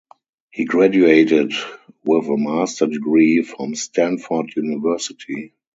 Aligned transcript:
He 0.49 0.65
graduated 0.65 1.53
with 2.03 2.25
a 2.25 2.35
master 2.35 2.87
degree 2.87 3.43
from 3.43 3.75
Stanford 3.75 4.51
University. 4.55 5.53